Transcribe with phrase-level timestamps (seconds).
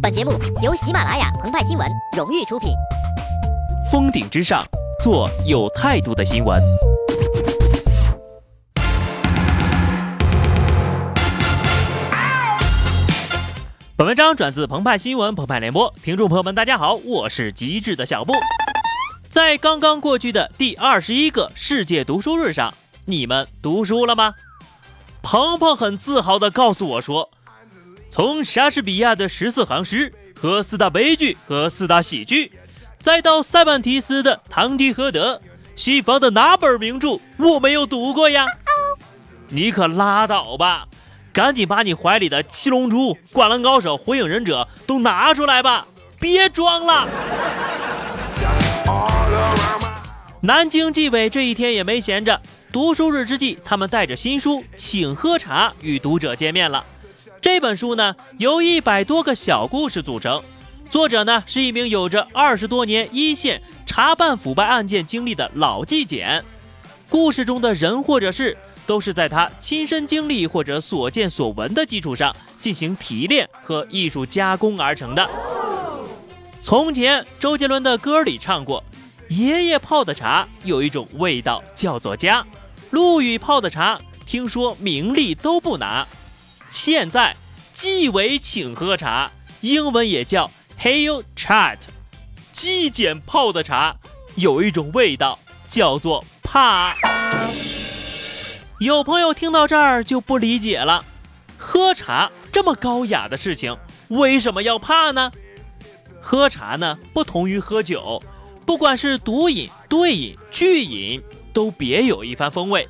[0.00, 0.32] 本节目
[0.62, 1.86] 由喜马拉雅澎湃新闻
[2.16, 2.70] 荣誉出品。
[3.90, 4.64] 峰顶之上，
[5.02, 6.60] 做有态度的新闻。
[13.96, 18.32] 本文章转自澎湃新闻澎湃联播，听众朋友们，大家好，我是极致的小布。
[19.28, 22.72] 在刚刚过去的第二十一个世界读书日上，
[23.04, 24.34] 你们读书了吗？
[25.22, 27.30] 鹏鹏很自豪地告诉我说。
[28.10, 32.50] 从莎士比亚的十四行诗和四大悲剧和四大喜剧，
[32.98, 35.36] 再到塞万提斯的《堂吉诃德》，
[35.76, 38.44] 西方的哪本名著我没有读过呀？
[39.48, 40.86] 你可拉倒吧！
[41.32, 45.86] 赶紧把你怀里的《七龙珠》《灌篮高手》《火影忍者》都拿出来吧，
[46.18, 47.08] 别装了。
[50.40, 52.40] 南京纪委这一天也没闲着，
[52.72, 56.84] 读书日之际，他们带着新书《请喝茶》与读者见面了。
[57.40, 60.42] 这本书呢，由一百多个小故事组成，
[60.90, 66.44] 作者呢是一名有着二十多年一线查办腐败案件经历的老纪检，
[67.08, 68.54] 故事中的人或者事
[68.86, 75.26] 都是在他亲身经历或者所见所闻的基础上进行提炼和艺术加工而成的。
[76.62, 78.84] 从前，周杰伦的歌里唱过
[79.30, 82.44] ：“爷爷泡的茶有一种味道叫做家，
[82.90, 86.06] 陆羽泡的茶听说名利都不拿。”
[86.70, 87.34] 现在，
[87.74, 90.48] 纪委请喝茶，英文也叫
[90.80, 91.78] Hail Chat。
[92.52, 93.96] 纪检泡的茶
[94.36, 96.94] 有一种味道，叫做怕。
[98.78, 101.04] 有朋友听到这儿就不理解了：
[101.58, 103.76] 喝茶这么高雅的事情，
[104.06, 105.32] 为什么要怕呢？
[106.20, 108.22] 喝茶呢，不同于喝酒，
[108.64, 111.20] 不管是独饮、对饮、聚饮，
[111.52, 112.88] 都别有一番风味。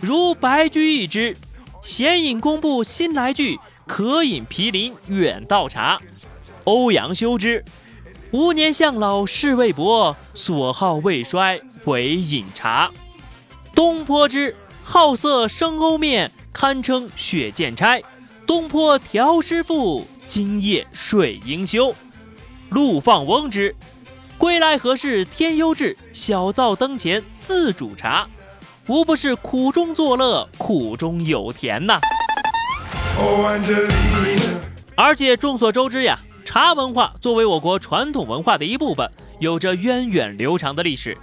[0.00, 1.36] 如白居易之。
[1.82, 6.00] 闲饮公部新来句，可饮毗邻远道茶。
[6.64, 7.64] 欧阳修之，
[8.32, 12.90] 吾年向老事未薄，所好未衰唯饮茶。
[13.74, 14.54] 东坡之，
[14.84, 18.00] 好色生欧面，堪称雪见差。
[18.46, 21.94] 东坡调师傅，今夜睡应休。
[22.68, 23.74] 陆放翁之，
[24.36, 28.28] 归来何事天忧至，小灶灯前自煮茶。
[28.90, 32.00] 无不是苦中作乐，苦中有甜呐。
[34.96, 39.08] 而且众所周知呀，茶文化作为我国传统文化的一部分，
[39.38, 41.16] 有着源远流长的历史。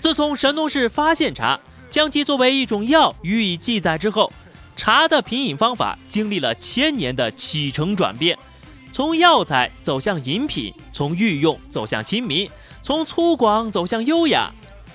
[0.00, 1.60] 自从神农氏发现茶，
[1.92, 4.32] 将其作为一种药予以记载之后，
[4.74, 8.36] 茶的品饮方法经历了千年的起承转变，
[8.92, 12.50] 从药材走向饮品，从御用走向亲民，
[12.82, 14.50] 从粗犷走向优雅。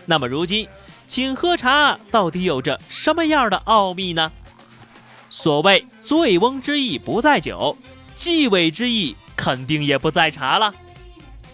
[0.06, 0.68] 那么如今。
[1.12, 4.32] 请喝茶到底有着什么样的奥秘呢？
[5.30, 7.78] 所谓醉翁之意不在酒，
[8.16, 10.72] 纪委之意肯定也不在茶了。《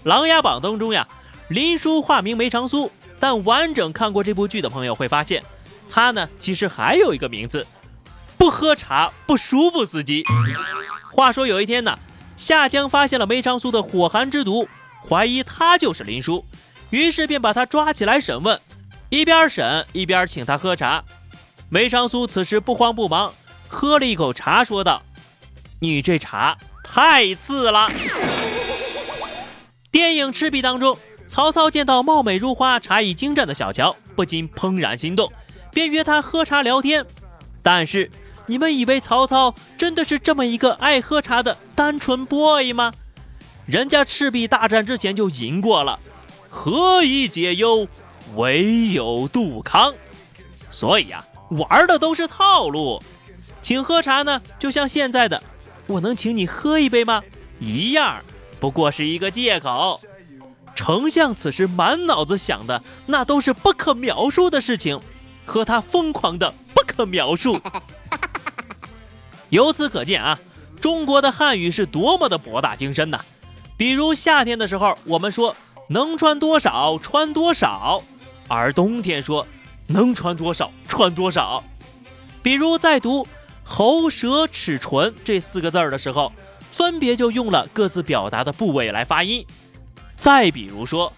[0.04, 1.08] 琅琊榜》当中呀，
[1.48, 5.44] 林殊化名梅长苏，但完整看过这部剧的朋友会发现，
[5.90, 7.66] 他呢其实还有一个名字——
[8.38, 10.24] 不喝茶不舒服司机。
[11.12, 11.98] 话说有一天呢，
[12.36, 14.70] 夏江发现了梅长苏的火寒之毒，
[15.10, 16.46] 怀疑他就是林殊，
[16.92, 18.62] 于是便把他抓起来审问。
[19.10, 21.04] 一边审一边请他喝茶，
[21.70, 23.34] 梅长苏此时不慌不忙，
[23.70, 25.02] 喝了一口茶，说道
[25.80, 27.90] ：“你这茶太次了。”
[29.90, 30.98] 电影《赤壁》当中，
[31.28, 35.32] 曹操见到貌美如花、茶艺精湛的小乔，不禁怦然心动，
[35.72, 37.06] 便约他喝茶聊天。
[37.64, 38.12] 但是，
[38.46, 42.94] 你们以为曹操真的是这么一个爱喝茶的单纯 boy 吗？
[43.66, 45.98] 人家赤壁大战之前就赢过了，
[46.50, 47.88] 何以解忧？
[48.36, 49.94] 唯有杜康，
[50.70, 53.02] 所以呀，玩的都是套路。
[53.62, 55.42] 请喝茶呢，就像现在的
[55.88, 57.22] “我能请你喝一杯吗”
[57.60, 58.22] 一样，
[58.60, 60.00] 不过是一个借口。
[60.76, 65.00] 丞相此时满脑子想的那都是不可描述的事情，
[65.46, 67.60] 和他疯狂的不可描述。
[69.50, 70.38] 由此可见啊，
[70.80, 73.22] 中国的汉语是多么的博大精深呐！
[73.76, 75.56] 比如夏天的时候，我们说
[75.90, 78.04] 能穿多少穿多少。
[78.48, 79.48] 而冬天说
[79.88, 81.64] 能穿多少穿多少，
[82.42, 83.28] 比如在读
[83.64, 86.32] 喉舌齿唇这四个字儿的时候，
[86.72, 89.46] 分别就用了各自表达的部位来发音。
[90.16, 91.14] 再比如说，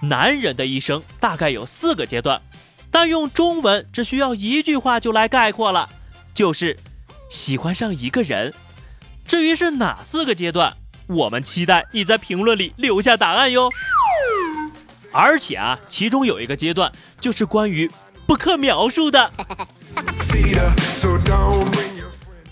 [0.00, 2.40] 男人的一生大概有四个阶段，
[2.90, 5.88] 但用中文只需要一句话就来概括了，
[6.34, 6.78] 就是
[7.30, 8.52] 喜欢上一个人。
[9.26, 10.74] 至于是哪四个阶段，
[11.06, 13.70] 我们期待你在评论里留下答案哟。
[15.12, 17.90] 而且啊，其中有一个阶段就是关于
[18.26, 19.30] 不可描述的。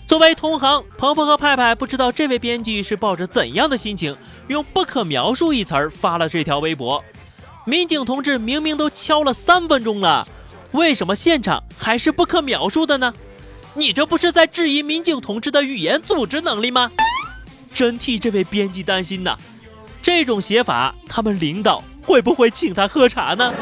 [0.07, 4.15] 作为同行，鹏鹏和派派不知道这位编辑是抱着怎样的心情，
[4.47, 7.03] 用“不可描述”一词儿发了这条微博。
[7.65, 10.27] 民警同志明明都敲了三分钟了，
[10.71, 13.13] 为什么现场还是不可描述的呢？
[13.73, 16.91] 你这不是在质疑民警同志的语言组织能力吗？
[17.73, 19.37] 真替这位编辑担心呐！
[20.01, 23.53] 这种写法，他们领导会不会请他喝茶呢？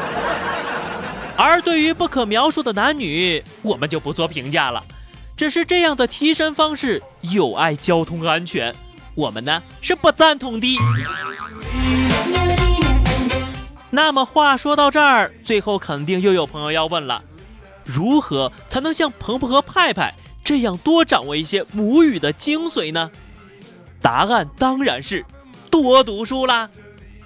[1.36, 4.82] 而对于不可描述的男女，我们就不做评价了。
[5.36, 8.74] 只是这样的提升方式有碍交通安全，
[9.14, 10.76] 我们呢是不赞同的。
[13.88, 17.22] 那么话说到这儿，最后肯定又有朋友要问了：
[17.84, 20.14] 如何才能像鹏鹏和派派
[20.44, 23.10] 这样多掌握一些母语的精髓呢？
[24.02, 25.24] 答案当然是
[25.70, 26.68] 多读书啦，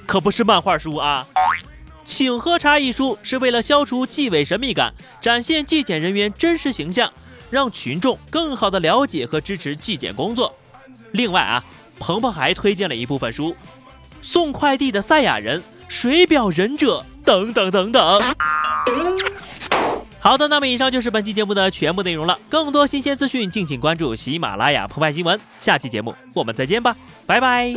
[0.07, 1.27] 可不是漫画书啊。
[2.05, 7.13] 请喝茶一书是为了消除纪委神秘感，展现纪检人员真实形象。
[7.51, 10.53] 让群众更好的了解和支持纪检工作。
[11.13, 11.63] 另外啊，
[12.01, 13.53] 鹏鹏还推荐了一部分书，
[14.21, 18.35] 《送快递的赛亚人》《水表忍者》等等等等。
[20.19, 22.37] 好的，那么以上就是本期节目的全部内容了。
[22.51, 25.39] 更多新鲜资讯，敬请关注喜马拉雅澎湃新闻。
[25.61, 27.73] 下期节目我们再见吧，拜拜。